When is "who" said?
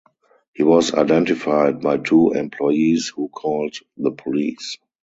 3.15-3.29